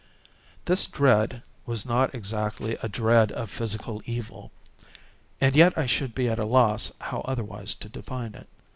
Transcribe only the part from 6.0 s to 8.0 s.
be at a loss how otherwise to